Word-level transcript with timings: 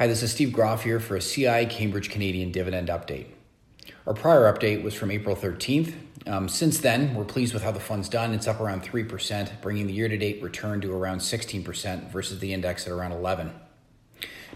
Hi, 0.00 0.06
this 0.06 0.22
is 0.22 0.30
Steve 0.30 0.50
Groff 0.50 0.82
here 0.82 0.98
for 0.98 1.16
a 1.16 1.20
CI 1.20 1.66
Cambridge 1.66 2.08
Canadian 2.08 2.52
dividend 2.52 2.88
update. 2.88 3.26
Our 4.06 4.14
prior 4.14 4.50
update 4.50 4.82
was 4.82 4.94
from 4.94 5.10
April 5.10 5.36
13th. 5.36 5.92
Um, 6.26 6.48
since 6.48 6.78
then, 6.78 7.14
we're 7.14 7.26
pleased 7.26 7.52
with 7.52 7.62
how 7.62 7.70
the 7.70 7.80
fund's 7.80 8.08
done. 8.08 8.32
It's 8.32 8.48
up 8.48 8.60
around 8.60 8.82
3%, 8.82 9.60
bringing 9.60 9.86
the 9.86 9.92
year 9.92 10.08
to 10.08 10.16
date 10.16 10.42
return 10.42 10.80
to 10.80 10.94
around 10.94 11.18
16% 11.18 12.10
versus 12.10 12.38
the 12.38 12.50
index 12.50 12.86
at 12.86 12.94
around 12.94 13.12
11 13.12 13.52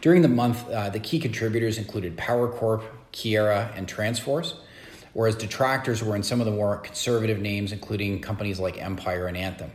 During 0.01 0.23
the 0.23 0.29
month, 0.29 0.67
uh, 0.71 0.89
the 0.89 0.99
key 0.99 1.19
contributors 1.19 1.77
included 1.77 2.17
Power 2.17 2.49
Corp, 2.49 2.83
Keyera, 3.13 3.71
and 3.77 3.87
Transforce, 3.87 4.55
whereas 5.13 5.37
detractors 5.37 6.03
were 6.03 6.17
in 6.17 6.23
some 6.23 6.41
of 6.41 6.47
the 6.47 6.53
more 6.53 6.79
conservative 6.79 7.39
names, 7.39 7.71
including 7.71 8.23
companies 8.23 8.59
like 8.59 8.81
Empire 8.83 9.27
and 9.27 9.37
Anthem. 9.37 9.73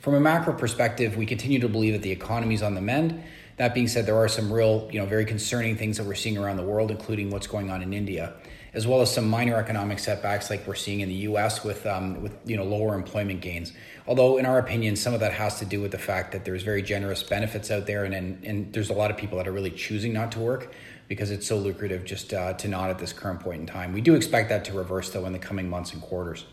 From 0.00 0.16
a 0.16 0.20
macro 0.20 0.52
perspective, 0.52 1.16
we 1.16 1.24
continue 1.24 1.60
to 1.60 1.68
believe 1.68 1.94
that 1.94 2.02
the 2.02 2.10
economy 2.10 2.54
is 2.54 2.62
on 2.62 2.74
the 2.74 2.82
mend 2.82 3.22
that 3.60 3.74
being 3.74 3.88
said, 3.88 4.06
there 4.06 4.16
are 4.16 4.26
some 4.26 4.50
real, 4.50 4.88
you 4.90 4.98
know, 4.98 5.04
very 5.04 5.26
concerning 5.26 5.76
things 5.76 5.98
that 5.98 6.04
we're 6.04 6.14
seeing 6.14 6.38
around 6.38 6.56
the 6.56 6.62
world, 6.62 6.90
including 6.90 7.28
what's 7.28 7.46
going 7.46 7.70
on 7.70 7.82
in 7.82 7.92
India, 7.92 8.32
as 8.72 8.86
well 8.86 9.02
as 9.02 9.12
some 9.12 9.28
minor 9.28 9.56
economic 9.56 9.98
setbacks 9.98 10.48
like 10.48 10.66
we're 10.66 10.74
seeing 10.74 11.00
in 11.00 11.10
the 11.10 11.14
U.S. 11.28 11.62
with, 11.62 11.84
um, 11.84 12.22
with 12.22 12.32
you 12.46 12.56
know, 12.56 12.64
lower 12.64 12.94
employment 12.94 13.42
gains. 13.42 13.74
Although, 14.06 14.38
in 14.38 14.46
our 14.46 14.58
opinion, 14.58 14.96
some 14.96 15.12
of 15.12 15.20
that 15.20 15.34
has 15.34 15.58
to 15.58 15.66
do 15.66 15.78
with 15.82 15.90
the 15.90 15.98
fact 15.98 16.32
that 16.32 16.46
there's 16.46 16.62
very 16.62 16.80
generous 16.80 17.22
benefits 17.22 17.70
out 17.70 17.86
there, 17.86 18.04
and 18.04 18.14
and, 18.14 18.42
and 18.44 18.72
there's 18.72 18.88
a 18.88 18.94
lot 18.94 19.10
of 19.10 19.18
people 19.18 19.36
that 19.36 19.46
are 19.46 19.52
really 19.52 19.72
choosing 19.72 20.14
not 20.14 20.32
to 20.32 20.38
work 20.38 20.72
because 21.06 21.30
it's 21.30 21.46
so 21.46 21.58
lucrative 21.58 22.06
just 22.06 22.32
uh, 22.32 22.54
to 22.54 22.66
not 22.66 22.88
at 22.88 22.98
this 22.98 23.12
current 23.12 23.40
point 23.40 23.60
in 23.60 23.66
time. 23.66 23.92
We 23.92 24.00
do 24.00 24.14
expect 24.14 24.48
that 24.48 24.64
to 24.64 24.72
reverse 24.72 25.10
though 25.10 25.26
in 25.26 25.34
the 25.34 25.38
coming 25.38 25.68
months 25.68 25.92
and 25.92 26.00
quarters. 26.00 26.46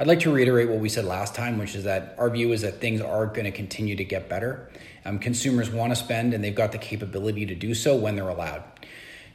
I'd 0.00 0.06
like 0.06 0.20
to 0.20 0.32
reiterate 0.32 0.70
what 0.70 0.78
we 0.78 0.88
said 0.88 1.04
last 1.04 1.34
time, 1.34 1.58
which 1.58 1.74
is 1.74 1.84
that 1.84 2.14
our 2.16 2.30
view 2.30 2.52
is 2.52 2.62
that 2.62 2.80
things 2.80 3.02
are 3.02 3.26
going 3.26 3.44
to 3.44 3.50
continue 3.50 3.96
to 3.96 4.04
get 4.04 4.30
better. 4.30 4.70
Um, 5.04 5.18
consumers 5.18 5.68
want 5.68 5.92
to 5.92 5.96
spend, 5.96 6.32
and 6.32 6.42
they've 6.42 6.54
got 6.54 6.72
the 6.72 6.78
capability 6.78 7.44
to 7.44 7.54
do 7.54 7.74
so 7.74 7.96
when 7.96 8.16
they're 8.16 8.30
allowed. 8.30 8.62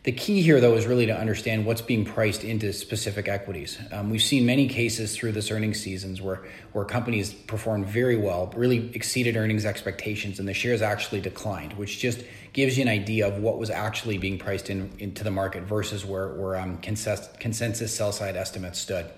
The 0.06 0.12
key 0.12 0.42
here, 0.42 0.60
though, 0.60 0.74
is 0.74 0.88
really 0.88 1.06
to 1.06 1.16
understand 1.16 1.68
what's 1.68 1.82
being 1.82 2.04
priced 2.04 2.44
into 2.44 2.74
specific 2.74 3.28
equities. 3.28 3.78
Um, 3.92 4.10
we've 4.10 4.24
seen 4.24 4.48
many 4.48 4.68
cases 4.68 5.16
through 5.16 5.34
this 5.34 5.52
earnings 5.52 5.80
seasons 5.80 6.20
where, 6.20 6.44
where 6.74 6.84
companies 6.84 7.32
performed 7.32 7.86
very 7.86 8.18
well, 8.18 8.52
really 8.56 8.90
exceeded 8.96 9.38
earnings 9.38 9.66
expectations, 9.66 10.40
and 10.40 10.48
the 10.48 10.54
shares 10.56 10.82
actually 10.82 11.22
declined, 11.22 11.74
which 11.74 12.00
just 12.00 12.24
gives 12.54 12.76
you 12.76 12.82
an 12.82 12.90
idea 12.90 13.28
of 13.28 13.38
what 13.38 13.60
was 13.60 13.70
actually 13.70 14.18
being 14.18 14.40
priced 14.40 14.72
in, 14.72 14.92
into 14.98 15.24
the 15.24 15.32
market 15.32 15.62
versus 15.62 16.04
where, 16.04 16.30
where 16.30 16.56
um, 16.56 16.80
consensus, 16.80 17.30
consensus 17.40 17.96
sell 17.96 18.12
side 18.12 18.36
estimates 18.36 18.80
stood. 18.80 19.12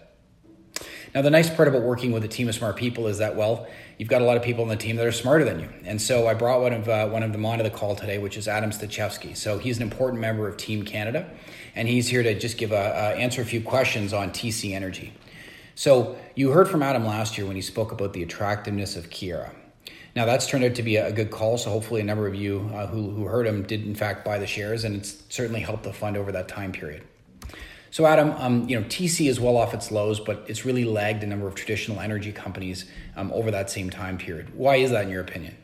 Now, 1.18 1.24
the 1.24 1.32
nice 1.32 1.50
part 1.50 1.68
about 1.68 1.82
working 1.82 2.12
with 2.12 2.24
a 2.26 2.28
team 2.28 2.48
of 2.48 2.54
smart 2.54 2.76
people 2.76 3.08
is 3.08 3.18
that, 3.18 3.36
well, 3.36 3.66
you've 3.98 4.08
got 4.08 4.22
a 4.22 4.26
lot 4.26 4.38
of 4.38 4.44
people 4.44 4.62
on 4.62 4.70
the 4.70 4.76
team 4.76 4.98
that 4.98 5.06
are 5.08 5.12
smarter 5.12 5.44
than 5.44 5.60
you. 5.60 5.68
And 5.84 6.00
so 6.00 6.28
I 6.28 6.36
brought 6.36 6.62
one 6.62 6.74
of 6.74 6.88
uh, 6.88 7.08
one 7.08 7.24
of 7.24 7.32
them 7.32 7.44
onto 7.44 7.64
the 7.64 7.72
call 7.72 7.96
today, 7.96 8.20
which 8.20 8.38
is 8.38 8.48
Adam 8.48 8.70
Stachewski. 8.70 9.36
So 9.36 9.58
he's 9.58 9.78
an 9.78 9.82
important 9.82 10.22
member 10.22 10.48
of 10.48 10.58
Team 10.58 10.86
Canada, 10.86 11.28
and 11.74 11.88
he's 11.88 12.08
here 12.08 12.22
to 12.22 12.38
just 12.38 12.60
give 12.60 12.72
a, 12.72 12.76
uh, 12.76 13.16
answer 13.18 13.42
a 13.42 13.46
few 13.46 13.62
questions 13.62 14.14
on 14.14 14.30
TC 14.30 14.76
Energy. 14.76 15.12
So 15.74 16.20
you 16.36 16.52
heard 16.52 16.70
from 16.70 16.84
Adam 16.84 17.04
last 17.04 17.36
year 17.36 17.48
when 17.48 17.56
he 17.56 17.64
spoke 17.64 17.92
about 17.92 18.14
the 18.14 18.22
attractiveness 18.22 18.96
of 18.96 19.10
Keyera. 19.10 19.56
Now 20.16 20.26
that's 20.26 20.46
turned 20.46 20.66
out 20.66 20.76
to 20.76 20.84
be 20.84 20.98
a 20.98 21.12
good 21.12 21.32
call, 21.32 21.58
so 21.58 21.72
hopefully 21.72 22.02
a 22.02 22.04
number 22.04 22.28
of 22.28 22.36
you 22.36 22.70
uh, 22.76 22.86
who, 22.86 23.10
who 23.10 23.26
heard 23.26 23.48
him 23.48 23.64
did 23.64 23.88
in 23.88 23.96
fact 23.96 24.24
buy 24.24 24.38
the 24.38 24.46
shares, 24.46 24.84
and 24.84 24.96
it's 24.96 25.24
certainly 25.30 25.62
helped 25.62 25.82
the 25.82 25.94
fund 25.94 26.16
over 26.16 26.32
that 26.34 26.48
time 26.48 26.72
period. 26.72 27.04
So, 27.90 28.06
Adam, 28.06 28.32
um, 28.38 28.68
you 28.68 28.80
know, 28.80 28.86
TC 28.88 29.30
is 29.30 29.40
well 29.40 29.58
off 29.58 29.74
its 29.74 29.92
lows, 29.92 30.20
but 30.20 30.44
it's 30.48 30.66
really 30.66 30.86
lagged 30.86 31.24
a 31.24 31.28
number 31.28 31.48
of 31.48 31.56
traditional 31.56 32.00
energy 32.00 32.32
companies 32.32 32.86
um, 33.16 33.32
over 33.32 33.50
that 33.52 33.70
same 33.70 33.90
time 33.90 34.18
period. 34.18 34.54
Why 34.56 34.76
is 34.76 34.92
that, 34.92 35.06
in 35.06 35.10
your 35.10 35.22
opinion? 35.22 35.56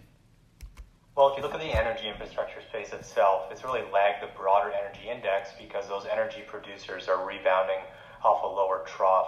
Well, 1.16 1.30
if 1.30 1.38
you 1.38 1.44
look 1.44 1.54
at 1.54 1.60
the 1.60 1.78
energy 1.78 2.08
infrastructure 2.08 2.62
space 2.70 2.92
itself, 2.92 3.52
it's 3.52 3.64
really 3.64 3.84
lagged 3.94 4.24
the 4.24 4.30
broader 4.36 4.72
energy 4.72 5.10
index 5.10 5.52
because 5.60 5.88
those 5.88 6.06
energy 6.12 6.42
producers 6.48 7.08
are 7.08 7.28
rebounding 7.28 7.86
off 8.24 8.44
a 8.44 8.48
lower 8.48 8.84
trough. 8.88 9.28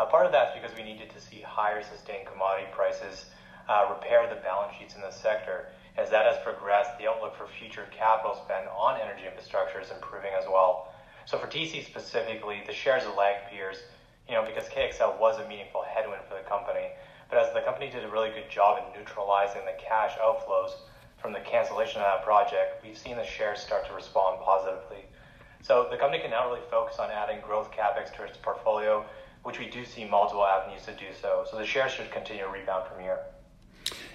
Uh, 0.00 0.06
part 0.06 0.26
of 0.26 0.32
that's 0.32 0.58
because 0.58 0.76
we 0.76 0.82
needed 0.82 1.10
to 1.10 1.20
see 1.20 1.40
higher 1.40 1.82
sustained 1.82 2.26
commodity 2.26 2.66
prices 2.72 3.26
uh, 3.68 3.86
repair 3.90 4.26
the 4.28 4.40
balance 4.42 4.74
sheets 4.76 4.96
in 4.96 5.02
the 5.02 5.10
sector. 5.10 5.68
As 5.96 6.10
that 6.10 6.26
has 6.26 6.42
progressed, 6.42 6.98
the 6.98 7.06
outlook 7.06 7.36
for 7.36 7.46
future 7.46 7.86
capital 7.94 8.34
spend 8.34 8.66
on 8.68 8.98
energy 9.00 9.26
infrastructure 9.26 9.80
is 9.80 9.90
improving 9.90 10.32
as 10.34 10.46
well. 10.48 10.94
So 11.26 11.38
for 11.38 11.46
TC 11.46 11.84
specifically, 11.84 12.62
the 12.66 12.72
shares 12.72 13.04
of 13.04 13.16
lag 13.16 13.50
peers, 13.50 13.78
you 14.28 14.34
know, 14.34 14.44
because 14.44 14.68
KXL 14.68 15.18
was 15.18 15.38
a 15.38 15.48
meaningful 15.48 15.82
headwind 15.82 16.22
for 16.28 16.34
the 16.34 16.48
company. 16.48 16.88
But 17.28 17.38
as 17.38 17.52
the 17.54 17.60
company 17.60 17.90
did 17.90 18.04
a 18.04 18.08
really 18.08 18.30
good 18.30 18.50
job 18.50 18.78
in 18.78 18.98
neutralizing 18.98 19.62
the 19.64 19.80
cash 19.80 20.12
outflows 20.18 20.72
from 21.18 21.32
the 21.32 21.40
cancellation 21.40 22.00
of 22.00 22.06
that 22.06 22.24
project, 22.24 22.82
we've 22.84 22.98
seen 22.98 23.16
the 23.16 23.24
shares 23.24 23.60
start 23.60 23.86
to 23.86 23.94
respond 23.94 24.40
positively. 24.42 25.04
So 25.62 25.86
the 25.90 25.96
company 25.96 26.22
can 26.22 26.30
now 26.30 26.48
really 26.48 26.64
focus 26.70 26.98
on 26.98 27.10
adding 27.10 27.40
growth 27.42 27.70
capex 27.70 28.14
to 28.16 28.24
its 28.24 28.38
portfolio, 28.38 29.04
which 29.42 29.58
we 29.58 29.68
do 29.68 29.84
see 29.84 30.04
multiple 30.04 30.44
avenues 30.44 30.84
to 30.86 30.92
do 30.92 31.12
so. 31.20 31.44
So 31.50 31.58
the 31.58 31.66
shares 31.66 31.92
should 31.92 32.10
continue 32.10 32.44
to 32.44 32.50
rebound 32.50 32.88
from 32.88 33.00
here 33.00 33.20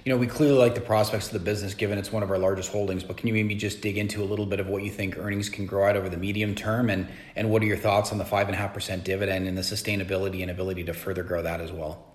you 0.06 0.14
know, 0.14 0.18
we 0.18 0.28
clearly 0.28 0.56
like 0.56 0.76
the 0.76 0.82
prospects 0.82 1.28
of 1.28 1.34
the 1.34 1.40
business 1.40 1.74
given 1.74 1.98
it's 1.98 2.12
one 2.12 2.22
of 2.22 2.30
our 2.30 2.38
largest 2.38 2.72
holdings, 2.72 3.04
but 3.04 3.18
can 3.18 3.28
you 3.28 3.34
maybe 3.34 3.56
just 3.56 3.82
dig 3.82 3.98
into 3.98 4.22
a 4.22 4.24
little 4.24 4.46
bit 4.46 4.60
of 4.60 4.68
what 4.68 4.84
you 4.84 4.92
think 4.92 5.18
earnings 5.18 5.50
can 5.50 5.66
grow 5.66 5.90
out 5.90 5.98
over 5.98 6.10
the 6.10 6.18
medium 6.18 6.54
term 6.54 6.92
and, 6.92 7.08
and 7.36 7.50
what 7.50 7.64
are 7.64 7.66
your 7.66 7.76
thoughts 7.76 8.12
on 8.12 8.20
the 8.20 8.24
5.5% 8.24 9.04
dividend 9.04 9.48
and 9.48 9.58
the 9.58 9.64
sustainability 9.64 10.44
and 10.44 10.52
ability 10.52 10.84
to 10.84 10.94
further 10.94 11.24
grow 11.24 11.42
that 11.42 11.60
as 11.60 11.72
well? 11.72 12.06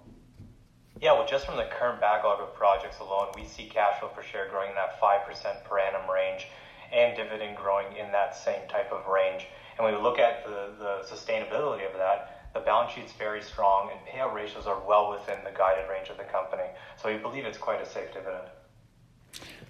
Yeah, 1.03 1.15
well, 1.15 1.27
just 1.27 1.47
from 1.47 1.56
the 1.56 1.65
current 1.65 2.00
backlog 2.00 2.41
of 2.41 2.55
projects 2.55 3.00
alone, 3.00 3.27
we 3.34 3.45
see 3.45 3.65
cash 3.65 3.99
flow 3.99 4.09
per 4.11 4.23
share 4.23 4.49
growing 4.50 4.71
in 4.71 4.77
that 4.77 5.00
5% 5.00 5.65
per 5.65 5.79
annum 5.81 6.09
range 6.09 6.47
and 6.93 7.17
dividend 7.17 7.56
growing 7.56 7.97
in 7.97 8.12
that 8.12 8.37
same 8.37 8.69
type 8.69 8.93
of 8.93 9.05
range. 9.09 9.47
And 9.77 9.84
when 9.84 9.97
we 9.97 10.00
look 10.00 10.21
at 10.21 10.45
the, 10.45 10.75
the 10.79 11.12
sustainability 11.12 11.91
of 11.91 11.95
that, 11.95 12.40
the 12.55 12.61
balance 12.61 12.93
sheet's 12.93 13.12
very 13.12 13.43
strong, 13.43 13.91
and 13.91 14.00
payout 14.06 14.34
ratios 14.34 14.66
are 14.66 14.81
well 14.87 15.11
within 15.11 15.38
the 15.44 15.56
guided 15.56 15.88
range 15.88 16.09
of 16.09 16.16
the 16.16 16.25
company. 16.25 16.65
So 17.00 17.12
we 17.12 17.19
believe 17.19 17.44
it's 17.44 17.59
quite 17.59 17.81
a 17.81 17.87
safe 17.87 18.12
dividend. 18.12 18.49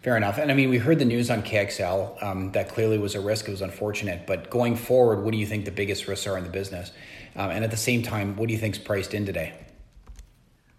Fair 0.03 0.17
enough. 0.17 0.39
And 0.39 0.51
I 0.51 0.55
mean, 0.55 0.71
we 0.71 0.79
heard 0.79 0.99
the 0.99 1.05
news 1.05 1.31
on 1.31 1.43
KXL. 1.43 2.23
Um, 2.23 2.53
that 2.53 2.71
clearly 2.71 2.97
was 2.97 3.15
a 3.15 3.21
risk. 3.21 3.49
It 3.49 3.51
was 3.51 3.61
unfortunate. 3.61 4.27
But 4.27 4.49
going 4.49 4.75
forward, 4.75 5.23
what 5.23 5.33
do 5.33 5.39
you 5.39 5.45
think 5.45 5.67
the 5.67 5.71
biggest 5.71 6.09
risks 6.09 6.27
are 6.27 6.39
in 6.39 6.45
the 6.45 6.51
business? 6.51 6.93
Um, 7.37 7.51
and 7.51 7.65
at 7.65 7.71
the 7.71 7.77
same 7.77 8.03
time, 8.03 8.37
what 8.37 8.49
do 8.49 8.55
you 8.55 8.59
think 8.59 8.77
is 8.77 8.81
priced 8.83 9.13
in 9.13 9.27
today? 9.27 9.53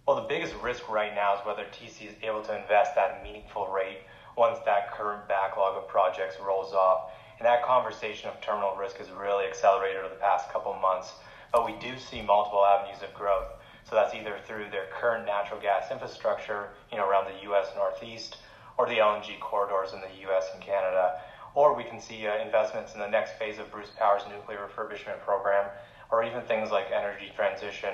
Well, 0.08 0.16
the 0.16 0.28
biggest 0.28 0.56
risk 0.64 0.90
right 0.90 1.14
now 1.14 1.36
is 1.36 1.46
whether 1.46 1.64
TC 1.66 2.10
is 2.10 2.16
able 2.24 2.42
to 2.42 2.60
invest 2.60 2.98
at 2.98 3.22
meaningful 3.24 3.68
rate 3.68 4.00
once 4.36 4.58
that 4.66 4.92
current 4.92 5.28
backlog 5.28 5.78
of 5.78 5.88
projects 5.88 6.38
rolls 6.44 6.74
off. 6.74 7.12
And 7.38 7.46
that 7.46 7.64
conversation 7.64 8.30
of 8.30 8.42
terminal 8.42 8.76
risk 8.76 8.98
has 8.98 9.10
really 9.12 9.46
accelerated 9.46 9.98
over 9.98 10.10
the 10.10 10.20
past 10.20 10.50
couple 10.50 10.74
months 10.82 11.14
but 11.52 11.66
we 11.66 11.74
do 11.80 11.98
see 11.98 12.22
multiple 12.22 12.66
avenues 12.66 13.04
of 13.04 13.14
growth. 13.14 13.48
So 13.84 13.96
that's 13.96 14.14
either 14.14 14.38
through 14.46 14.70
their 14.70 14.88
current 14.94 15.26
natural 15.26 15.60
gas 15.60 15.92
infrastructure, 15.92 16.70
you 16.92 16.98
know, 16.98 17.08
around 17.08 17.26
the 17.26 17.44
U.S. 17.50 17.68
Northeast, 17.76 18.38
or 18.78 18.88
the 18.88 18.98
LNG 18.98 19.40
corridors 19.40 19.94
in 19.94 20.00
the 20.00 20.22
U.S. 20.28 20.48
and 20.54 20.64
Canada, 20.64 21.20
or 21.54 21.76
we 21.76 21.84
can 21.84 22.00
see 22.00 22.26
uh, 22.28 22.38
investments 22.38 22.94
in 22.94 23.00
the 23.00 23.08
next 23.08 23.38
phase 23.38 23.60
of 23.60 23.70
Bruce 23.72 23.92
Power's 23.98 24.24
nuclear 24.30 24.68
refurbishment 24.68 25.20
program, 25.22 25.70
or 26.10 26.24
even 26.24 26.42
things 26.44 26.72
like 26.72 26.88
energy 26.92 27.32
transition, 27.36 27.94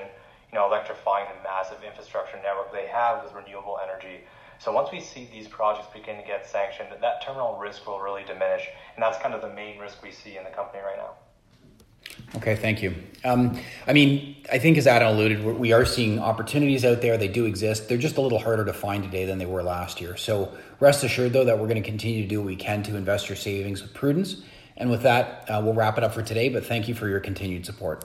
you 0.52 0.58
know, 0.58 0.66
electrifying 0.66 1.26
the 1.34 1.42
massive 1.42 1.82
infrastructure 1.82 2.36
network 2.42 2.72
they 2.72 2.86
have 2.86 3.24
with 3.24 3.32
renewable 3.34 3.78
energy. 3.82 4.24
So 4.60 4.72
once 4.72 4.90
we 4.92 5.00
see 5.00 5.28
these 5.30 5.48
projects 5.48 5.88
begin 5.92 6.16
to 6.16 6.26
get 6.26 6.46
sanctioned, 6.46 6.88
that 7.00 7.22
terminal 7.22 7.58
risk 7.58 7.86
will 7.86 8.00
really 8.00 8.24
diminish, 8.24 8.66
and 8.94 9.02
that's 9.02 9.18
kind 9.18 9.34
of 9.34 9.42
the 9.42 9.52
main 9.52 9.78
risk 9.78 10.02
we 10.02 10.10
see 10.10 10.36
in 10.36 10.44
the 10.44 10.50
company 10.50 10.82
right 10.82 10.96
now. 10.96 11.14
Okay, 12.36 12.56
thank 12.56 12.82
you. 12.82 12.94
Um, 13.24 13.58
I 13.86 13.92
mean, 13.92 14.36
I 14.52 14.58
think 14.58 14.78
as 14.78 14.86
Adam 14.86 15.08
alluded, 15.08 15.44
we 15.44 15.72
are 15.72 15.84
seeing 15.84 16.18
opportunities 16.18 16.84
out 16.84 17.00
there. 17.00 17.16
They 17.16 17.28
do 17.28 17.46
exist. 17.46 17.88
They're 17.88 17.98
just 17.98 18.16
a 18.16 18.20
little 18.20 18.38
harder 18.38 18.64
to 18.66 18.72
find 18.72 19.02
today 19.02 19.24
than 19.24 19.38
they 19.38 19.46
were 19.46 19.62
last 19.62 20.00
year. 20.00 20.16
So 20.16 20.56
rest 20.78 21.02
assured, 21.04 21.32
though, 21.32 21.44
that 21.44 21.58
we're 21.58 21.68
going 21.68 21.82
to 21.82 21.88
continue 21.88 22.22
to 22.22 22.28
do 22.28 22.40
what 22.40 22.46
we 22.46 22.56
can 22.56 22.82
to 22.84 22.96
invest 22.96 23.28
your 23.28 23.36
savings 23.36 23.82
with 23.82 23.94
prudence. 23.94 24.42
And 24.76 24.90
with 24.90 25.02
that, 25.02 25.48
uh, 25.48 25.60
we'll 25.64 25.74
wrap 25.74 25.98
it 25.98 26.04
up 26.04 26.14
for 26.14 26.22
today. 26.22 26.48
But 26.48 26.66
thank 26.66 26.86
you 26.86 26.94
for 26.94 27.08
your 27.08 27.20
continued 27.20 27.66
support. 27.66 28.04